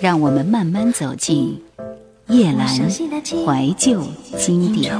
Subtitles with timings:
[0.00, 1.62] 让我们慢慢走进
[2.28, 4.02] 叶阑怀旧
[4.36, 4.92] 经典。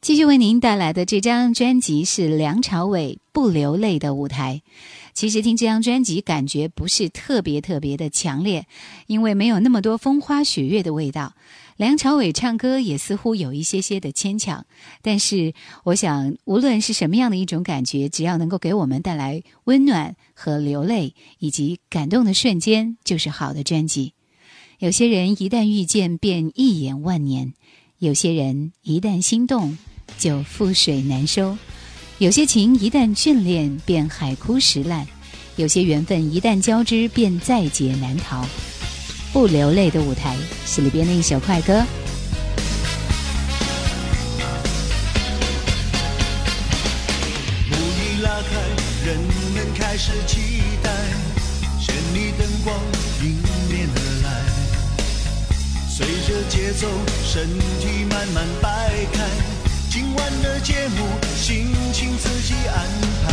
[0.00, 4.62] 继续为您带来的这张专辑是梁朝伟《不流泪的舞台》。
[5.12, 8.66] 其实听这张专辑感觉不是特别特别的强烈，
[9.06, 11.34] 因为没有那么多风花雪月的味道。
[11.80, 14.66] 梁朝伟唱歌也似乎有一些些的牵强，
[15.00, 24.12] 但是我想，无论是什么样的一种感觉，只要能够给我们带来温暖和流泪以及感动的瞬间，就是好的专辑。
[24.78, 27.54] 有些人一旦遇见便一眼万年，
[27.98, 29.78] 有些人一旦心动
[30.18, 31.56] 就覆水难收，
[32.18, 35.06] 有些情一旦眷恋便海枯石烂，
[35.56, 38.46] 有些缘分一旦交织便在劫难逃。
[39.32, 41.72] 不流泪的舞台是里边的一首快歌。
[47.68, 49.16] 幕一拉开，人
[49.54, 50.90] 们开始期待，
[51.80, 52.76] 绚丽灯光
[53.22, 53.36] 迎
[53.68, 54.28] 面而来，
[55.88, 56.88] 随着节奏，
[57.24, 57.48] 身
[57.80, 59.22] 体慢慢摆开。
[59.88, 62.84] 今晚的节目，心情自己安
[63.24, 63.32] 排，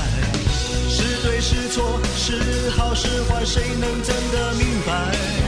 [0.90, 5.47] 是对是错，是好是坏，谁能真的明白？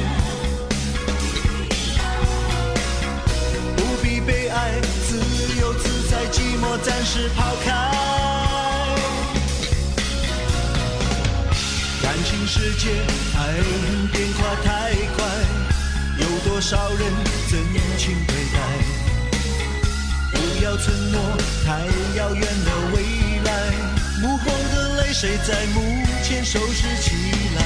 [6.31, 7.71] 寂寞暂时抛开。
[12.01, 12.89] 感情世界，
[13.35, 15.25] 爱恨变化太快，
[16.17, 17.01] 有多少人
[17.49, 17.59] 真
[17.97, 18.57] 情对待？
[20.31, 21.19] 不要承诺
[21.65, 21.85] 太
[22.17, 22.95] 遥远的未
[23.43, 23.49] 来，
[24.21, 25.77] 幕后的泪水在幕
[26.23, 27.15] 前收拾起
[27.55, 27.59] 来。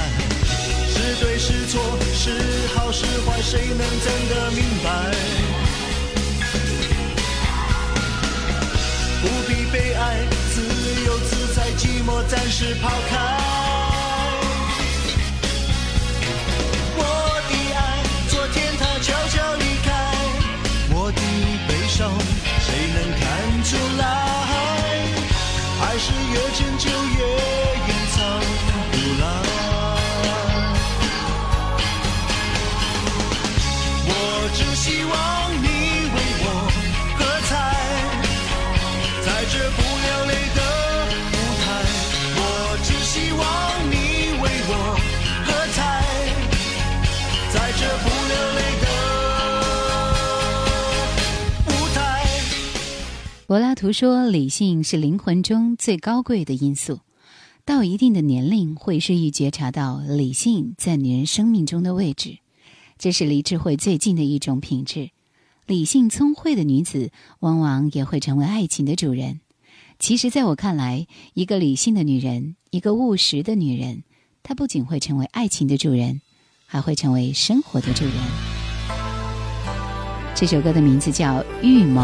[0.89, 1.81] 是对是错，
[2.13, 4.87] 是好是坏，谁能真的明白？
[9.23, 10.19] 不必悲哀，
[10.53, 10.61] 自
[11.05, 13.82] 由自在，寂寞暂时抛开。
[53.53, 57.01] 柏拉图说：“理性是灵魂中最高贵的因素，
[57.65, 62.39] 到一定的年龄会日益觉察到理性在女人生命中的位置，
[62.97, 65.11] 这是离智慧最近的一种品质。
[65.67, 69.39] 理性聪慧的女子往往也会成为爱情的主人。
[69.99, 74.01] 其实，在我看来，一个理性的女人，一个务实的女人，
[74.41, 76.21] 她不仅会成为爱情的主人，
[76.65, 78.13] 还会成为生活的主人。”
[80.33, 82.01] 这首歌的名字叫《预谋》。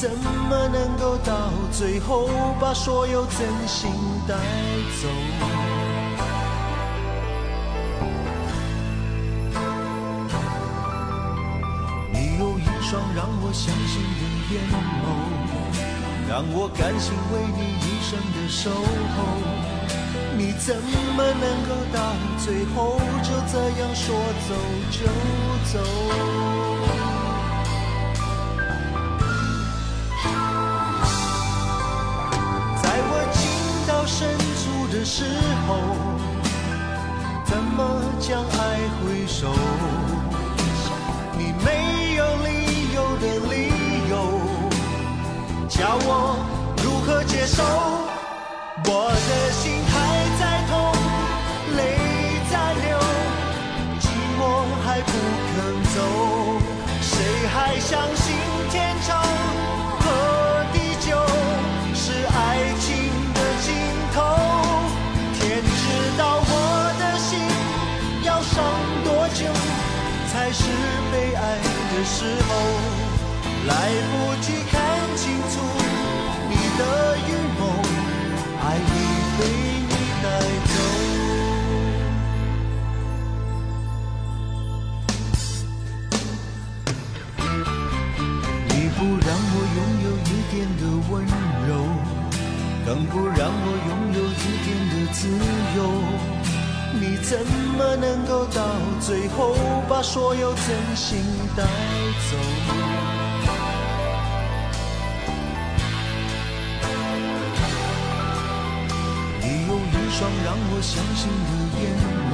[0.00, 2.26] 怎么能够到最后
[2.58, 3.90] 把所有真心
[4.26, 4.34] 带
[5.02, 5.08] 走？
[12.10, 14.22] 你有一双让我相信的
[14.54, 15.04] 眼眸，
[16.30, 19.18] 让我甘心为你一生的守候。
[20.38, 20.74] 你怎
[21.14, 22.00] 么能够到
[22.38, 24.16] 最后就这样说
[24.48, 24.54] 走
[24.90, 25.04] 就
[25.70, 26.69] 走？
[35.00, 35.24] 的时
[35.66, 35.76] 候，
[37.46, 38.54] 怎么将爱
[39.00, 39.50] 回收？
[41.38, 42.48] 你没有理
[42.94, 43.54] 由的理
[44.10, 44.14] 由，
[45.70, 46.36] 叫我
[46.84, 47.62] 如何接受？
[48.84, 49.92] 我的心还
[50.38, 50.70] 在痛，
[51.78, 51.80] 泪
[52.50, 52.54] 在
[52.84, 52.92] 流，
[54.02, 54.04] 寂
[54.36, 54.38] 寞
[54.84, 55.10] 还不
[55.56, 55.56] 肯
[55.94, 55.96] 走，
[57.00, 57.10] 谁
[57.48, 58.19] 还相信
[71.92, 72.50] 的时候，
[73.66, 73.70] 来
[74.10, 74.76] 不及看
[75.16, 75.52] 清楚
[76.48, 76.82] 你的
[77.26, 77.28] 预
[77.58, 77.60] 谋。
[78.62, 78.78] 爱已
[79.38, 79.40] 被
[79.88, 79.92] 你
[80.22, 80.24] 带
[80.70, 80.72] 走。
[88.68, 91.12] 你不让我拥有一点的温
[91.66, 91.70] 柔，
[92.86, 95.18] 更不让我拥有一点的自
[95.76, 95.78] 由，
[96.92, 97.38] 你怎
[97.76, 98.62] 么能够到
[99.00, 99.54] 最后
[99.88, 101.18] 把所有真心
[101.56, 102.36] 带走？
[109.40, 111.50] 你有一双让我相信的
[111.80, 111.82] 眼
[112.30, 112.32] 眸，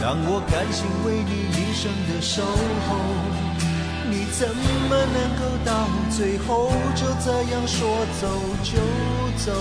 [0.00, 2.42] 让我甘心为你一生的守
[2.88, 2.88] 候。
[4.10, 5.70] 你怎么能够到
[6.10, 8.22] 最后就这样说走
[8.62, 8.72] 就
[9.44, 9.52] 走？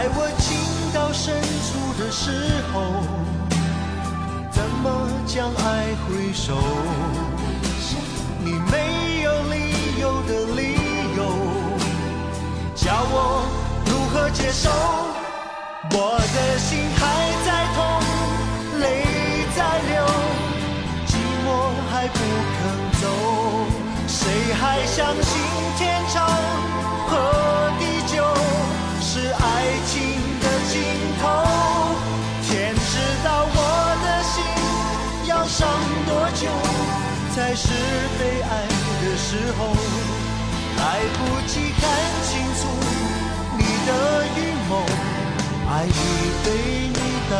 [0.00, 0.56] 在我情
[0.94, 1.36] 到深
[1.68, 2.32] 处的时
[2.72, 2.80] 候，
[4.50, 4.88] 怎么
[5.26, 6.56] 将爱回收？
[8.42, 10.72] 你没有理由的理
[11.18, 11.20] 由，
[12.74, 13.44] 叫我
[13.84, 14.70] 如何接受？
[15.92, 17.04] 我的心还
[17.44, 17.78] 在痛，
[18.80, 19.04] 泪
[19.54, 20.00] 在流，
[21.06, 21.12] 寂
[21.44, 21.46] 寞
[21.92, 22.16] 还不
[22.56, 22.58] 肯
[23.02, 23.04] 走。
[24.08, 24.16] 谁
[24.54, 25.30] 还相信
[25.76, 26.26] 天长
[27.06, 27.12] 和
[27.78, 27.84] 地
[35.60, 35.68] 伤
[36.06, 36.48] 多久，
[37.34, 37.68] 才是
[38.18, 38.50] 被爱
[39.02, 39.58] 的时候。
[40.78, 41.82] 来不及看
[42.24, 42.60] 清楚
[43.58, 43.90] 你的
[44.36, 44.38] 预
[44.70, 44.72] 谋。
[45.68, 45.88] 爱已
[46.42, 46.48] 被
[46.88, 46.98] 你
[47.28, 47.32] 带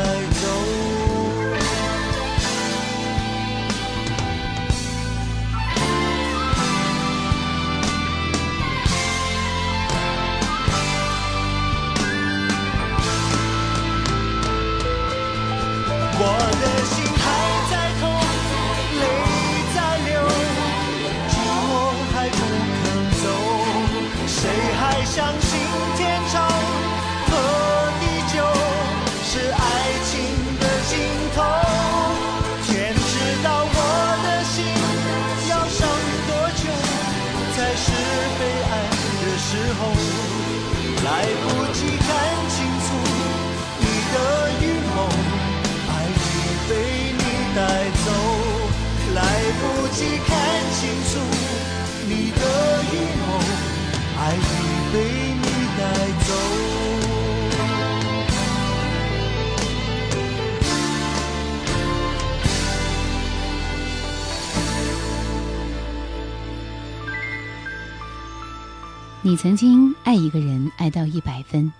[69.30, 71.72] 你曾经爱一个人爱到一百分，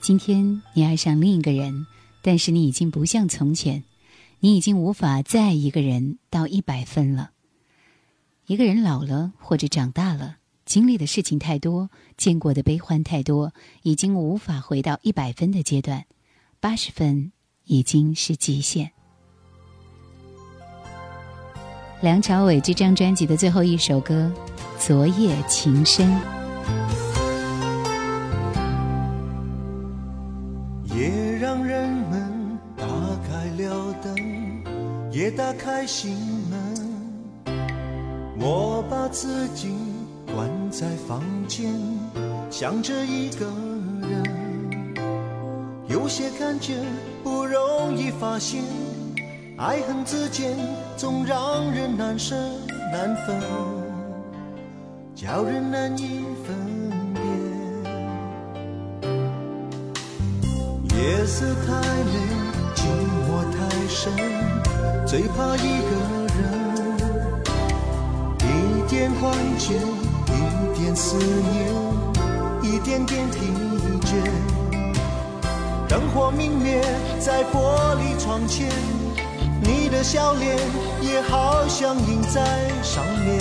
[0.00, 1.86] 今天你爱上另一个人，
[2.22, 3.84] 但是你已经不像从前，
[4.40, 7.32] 你已经无法再爱一个人到一百分了。
[8.46, 13.52] 一个人老了或者长大了，经历的事情太多，见过的悲欢太多，
[13.82, 16.06] 已经无法回到一百分的阶段，
[16.58, 17.32] 八十分
[17.64, 18.90] 已经是极限。
[22.00, 24.32] 梁朝伟这张专辑的最后一首歌
[24.86, 26.10] 《昨夜情深》。
[30.94, 32.84] 也让人们打
[33.28, 34.14] 开了灯，
[35.10, 36.16] 也打开心
[36.50, 36.84] 门。
[38.38, 39.74] 我把自己
[40.26, 41.72] 关在房间，
[42.50, 43.46] 想着一个
[44.08, 44.22] 人。
[45.86, 46.74] 有些感觉
[47.22, 48.62] 不容易发现，
[49.56, 50.56] 爱恨之间
[50.96, 52.36] 总让人难舍
[52.92, 53.40] 难分。
[55.14, 56.20] 叫人难以
[61.24, 61.72] 夜色太
[62.04, 62.12] 美，
[62.76, 62.84] 寂
[63.24, 63.56] 寞太
[63.88, 64.12] 深，
[65.06, 65.90] 最怕一个
[66.36, 66.38] 人。
[68.40, 68.46] 一
[68.90, 69.72] 点幻觉，
[70.26, 71.72] 一点思念，
[72.62, 73.38] 一点点疲
[74.02, 74.12] 倦。
[75.88, 76.84] 灯火明灭
[77.18, 78.68] 在玻璃窗前，
[79.62, 80.58] 你的笑脸
[81.00, 83.40] 也好像印在上面。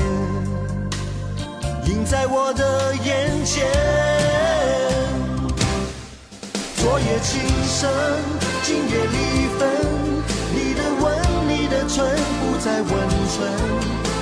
[1.87, 3.67] 映在我的眼前，
[6.83, 7.89] 昨夜情深，
[8.61, 9.61] 今夜离分。
[10.53, 11.15] 你的吻，
[11.47, 12.05] 你的唇，
[12.41, 12.91] 不再温
[13.31, 13.39] 存。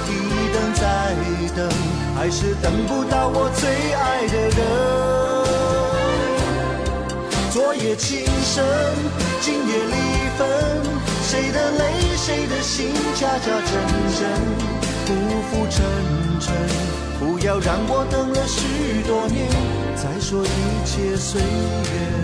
[0.08, 0.14] 一
[0.54, 0.86] 等再
[1.56, 1.68] 等，
[2.16, 4.60] 还是等不到我最爱的人。
[7.50, 8.64] 昨夜情深，
[9.42, 10.48] 今夜离分。
[11.24, 11.82] 谁的泪，
[12.16, 13.74] 谁的心，假假真
[14.20, 14.30] 真，
[15.08, 15.10] 浮
[15.50, 15.82] 浮沉
[16.40, 16.54] 沉。
[17.20, 19.50] 不要让我等了许多年，
[19.96, 20.48] 再说一
[20.86, 22.21] 切岁月。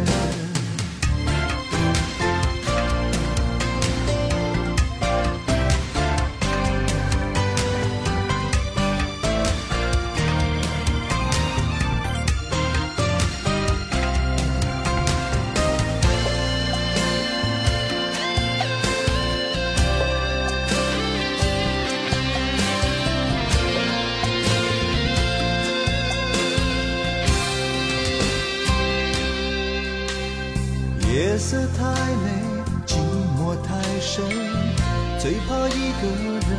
[35.98, 36.06] 一个
[36.48, 36.52] 人。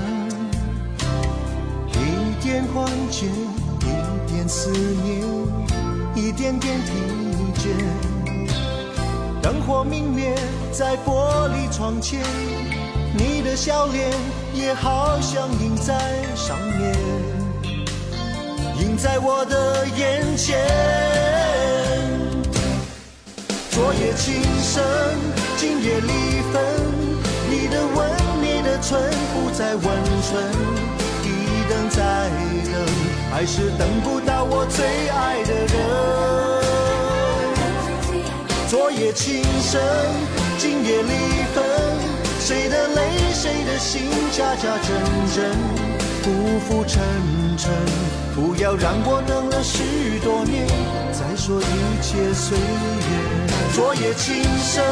[1.92, 1.96] 一
[2.42, 3.26] 点幻觉，
[3.80, 5.22] 一点思念，
[6.14, 6.90] 一点点疲
[7.60, 7.62] 倦。
[9.40, 10.34] 灯火明灭
[10.72, 12.20] 在玻璃窗前，
[13.16, 14.10] 你的笑脸
[14.54, 15.94] 也好像印在
[16.34, 16.96] 上面，
[18.80, 20.58] 印在我的眼前。
[23.70, 24.82] 昨夜情深，
[25.56, 26.62] 今夜离分。
[27.50, 28.10] 你的吻，
[28.42, 29.00] 你的唇，
[29.58, 29.82] 在温
[30.22, 30.40] 存。
[31.24, 31.26] 一
[31.68, 31.98] 等再
[32.70, 32.78] 等，
[33.32, 35.74] 还是等不到我最爱的人。
[38.68, 39.82] 昨夜情深，
[40.58, 41.12] 今夜离
[41.52, 41.64] 分。
[42.38, 44.94] 谁的泪，谁的心，假假真
[45.34, 45.50] 真，
[46.22, 47.02] 浮浮沉
[47.56, 47.72] 沉。
[48.36, 50.68] 不要让我等了许多年，
[51.10, 51.64] 再说一
[52.00, 52.62] 切岁月。
[53.74, 54.84] 昨夜情深，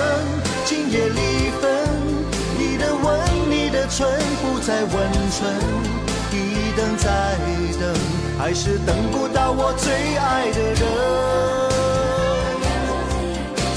[0.65, 1.71] 今夜离分。
[2.59, 3.21] 你的吻，
[3.89, 4.09] 春，
[4.43, 4.91] 不再温
[5.31, 5.53] 存。
[6.33, 6.35] 一
[6.77, 7.09] 等再
[7.81, 7.95] 等，
[8.39, 10.83] 还是等不到我最爱的人。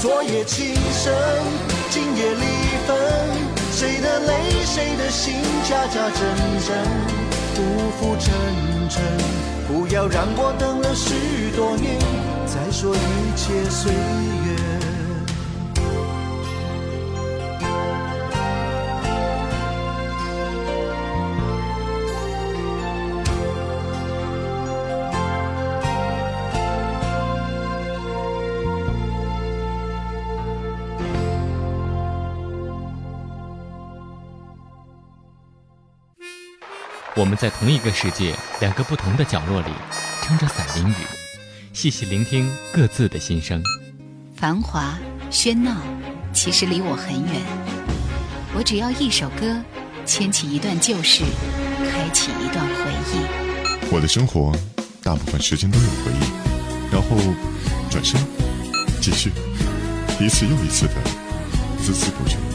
[0.00, 1.14] 昨夜情深，
[1.90, 2.44] 今夜离
[2.86, 2.96] 分。
[3.72, 4.32] 谁的泪，
[4.64, 5.34] 谁的心，
[5.68, 6.20] 假假真
[6.66, 6.68] 真，
[7.54, 7.58] 浮
[7.98, 8.32] 浮沉
[8.90, 9.02] 沉。
[9.66, 11.98] 不要让我等了许多年，
[12.44, 12.98] 再说一
[13.36, 13.92] 切岁
[37.20, 39.68] 我们在同一个世界，两个不同的角落里，
[40.22, 40.94] 撑着伞淋雨，
[41.70, 43.62] 细细聆听各自的心声。
[44.34, 44.98] 繁华
[45.30, 45.76] 喧闹，
[46.32, 47.42] 其实离我很远。
[48.54, 49.54] 我只要一首歌，
[50.06, 51.22] 牵起一段旧事，
[51.90, 53.92] 开启一段回忆。
[53.92, 54.56] 我的生活，
[55.02, 57.18] 大部分时间都有回忆，然后
[57.90, 58.18] 转身，
[58.98, 59.30] 继续，
[60.18, 60.94] 一次又一次的
[61.82, 62.49] 孜孜不倦。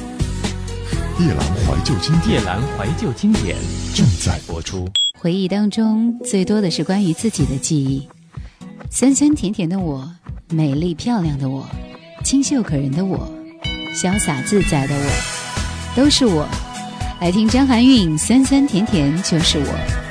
[1.18, 3.56] 夜阑怀旧经典，夜阑怀旧经典
[3.94, 4.86] 正在播出。
[5.18, 8.06] 回忆当中最多的是关于自己的记忆，
[8.92, 10.12] 酸酸甜甜的我，
[10.50, 11.66] 美丽漂亮的我，
[12.22, 13.32] 清秀可人的我，
[13.94, 16.46] 潇洒自在的我，都是我。
[17.22, 20.05] 来听张含韵，酸酸甜甜就是我。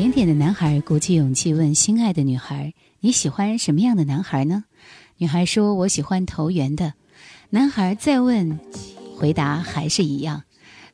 [0.00, 4.64] 腼腆的男孩鼓起勇气问心爱的女孩：“你喜欢什么样的男孩呢？”
[5.18, 6.94] 女孩说：“我喜欢头圆的。”
[7.50, 8.58] 男孩再问，
[9.18, 10.44] 回答还是一样。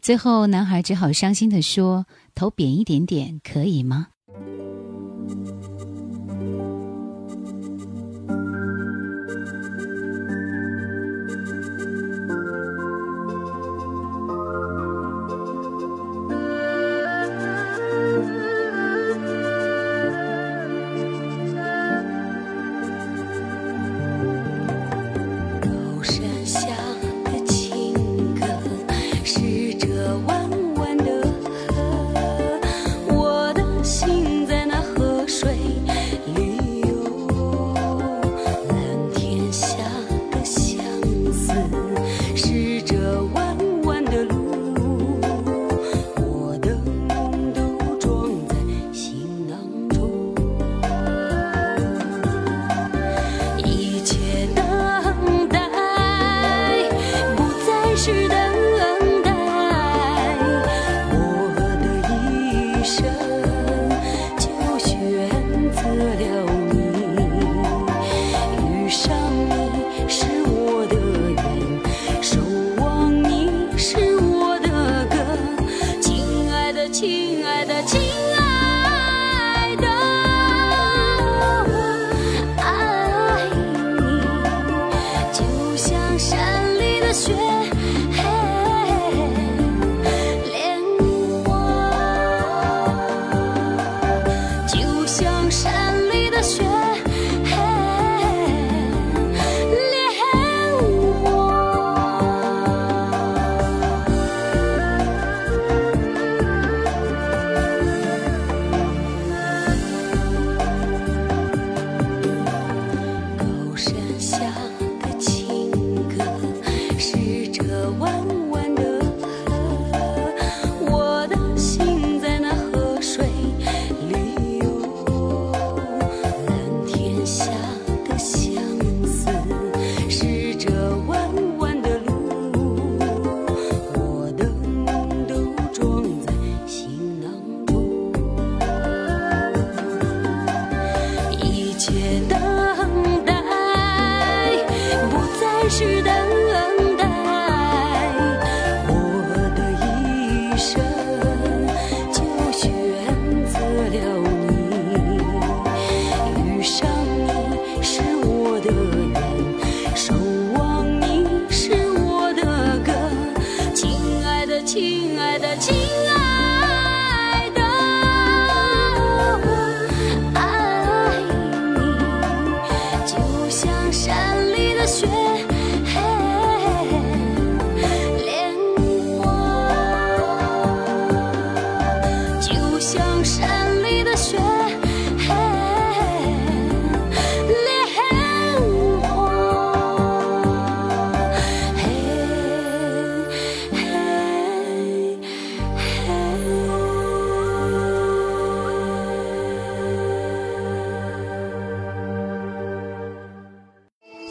[0.02, 4.08] 最后，男孩只好伤心地说：“头扁一点点可以吗？”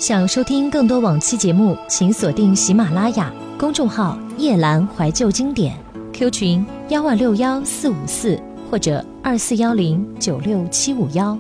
[0.08, 5.76] 想收听更多往期节目，请锁定喜马拉雅公众号“夜阑怀旧经典
[6.14, 8.40] ”，Q 群幺二六幺四五四
[8.70, 11.36] 或者二四幺零九六七五幺。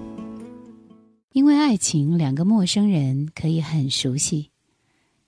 [1.32, 4.50] 因为爱情，两个陌生人可以很熟悉；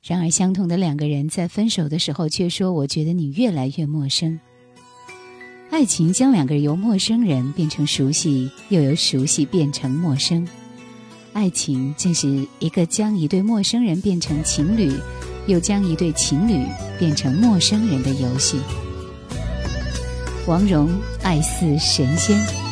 [0.02, 4.40] 然而，相同的两个人在分手的时候却说：“我觉得你越来越陌生。”
[5.70, 10.48] 爱情将两个人由陌生人变成熟悉，又由熟悉变成陌生。
[11.38, 14.92] 爱情竟是一个将一对陌生人变成情侣，
[15.46, 16.66] 又将一对情侣
[16.98, 18.60] 变成陌生人的游戏。
[20.48, 20.90] 王蓉
[21.22, 22.67] 爱似神仙。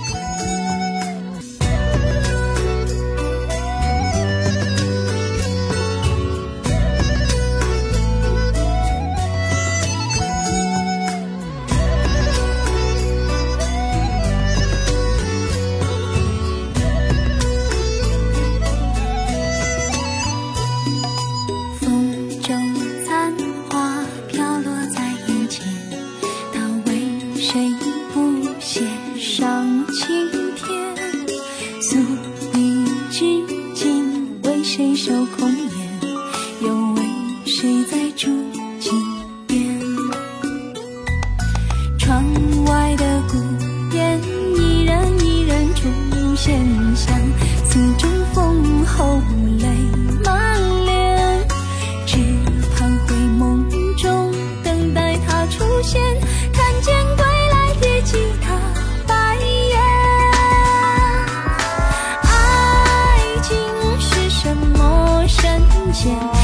[65.96, 66.35] 谢。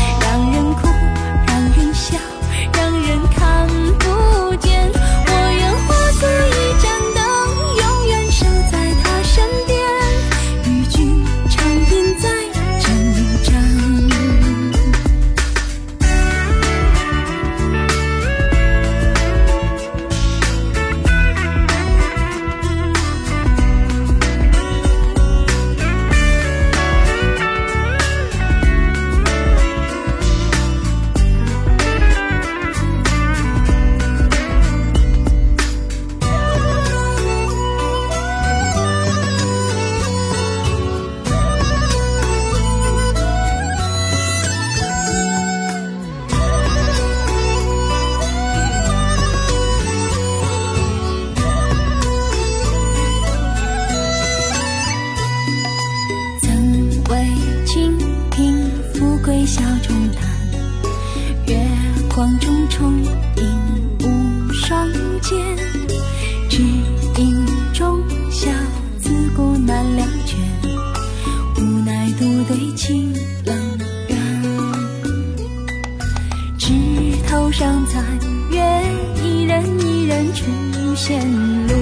[81.11, 81.73] 前路，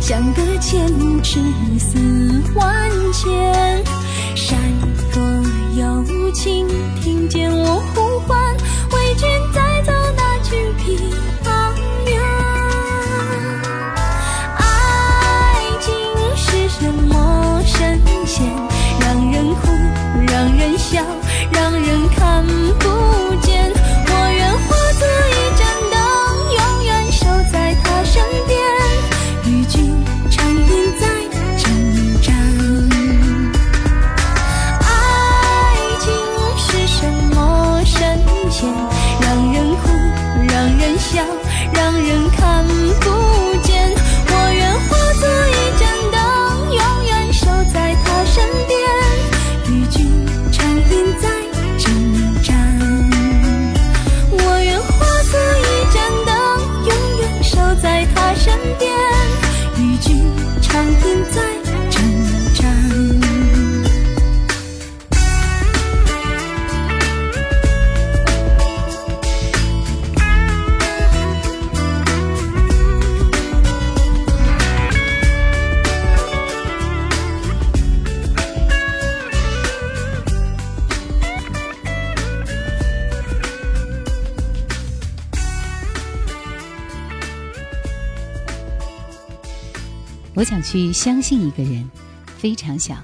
[0.00, 0.86] 相隔千
[1.20, 1.40] 尺
[1.76, 1.98] 似
[2.54, 3.55] 万千。
[90.46, 91.90] 想去相信一个人，
[92.38, 93.02] 非常想。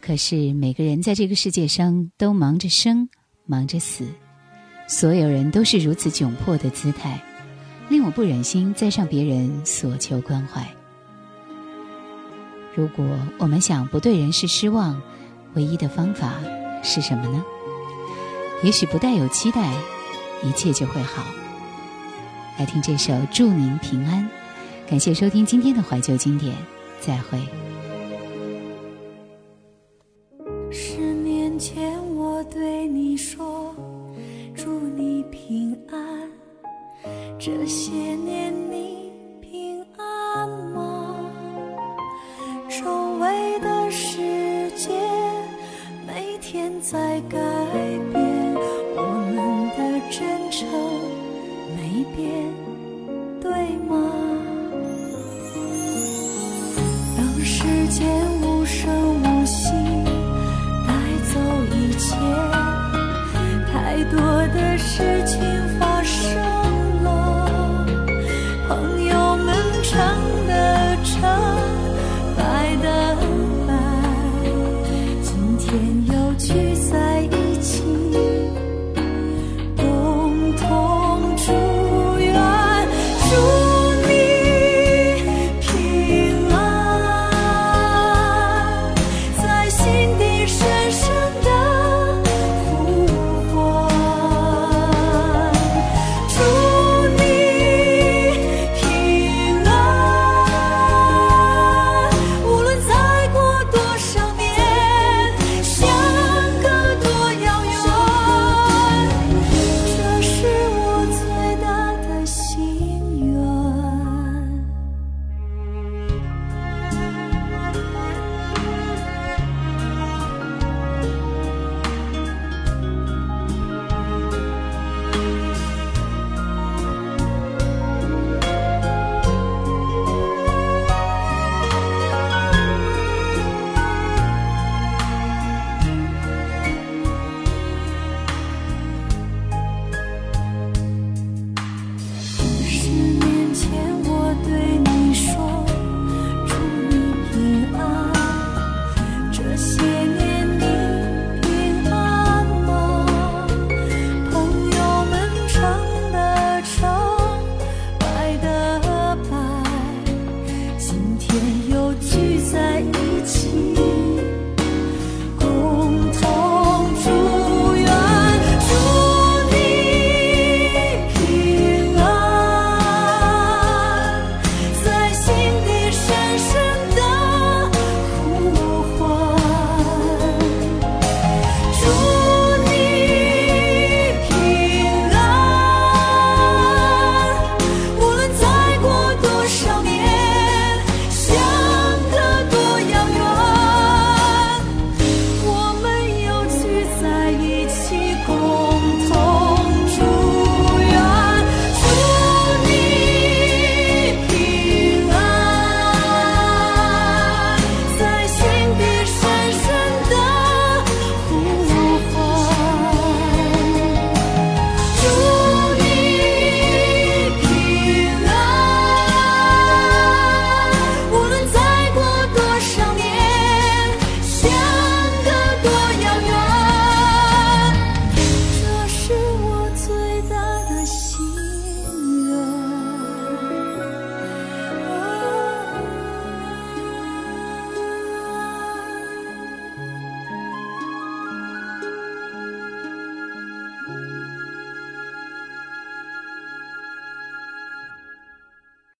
[0.00, 3.08] 可是每个人在这个世界上都忙着生，
[3.46, 4.06] 忙着死，
[4.86, 7.20] 所有人都是如此窘迫的姿态，
[7.88, 10.64] 令我不忍心再向别人索求关怀。
[12.76, 13.04] 如果
[13.38, 15.02] 我们想不对人世失望，
[15.54, 16.34] 唯一的方法
[16.84, 17.44] 是什么呢？
[18.62, 19.74] 也许不带有期待，
[20.44, 21.24] 一切就会好。
[22.56, 24.22] 来听这首《祝您平安》。
[24.88, 26.56] 感谢收听今天的怀旧经典，
[26.98, 27.38] 再会。
[30.70, 33.74] 十年前我对你说，
[34.56, 36.30] 祝你平安。
[37.38, 38.67] 这些年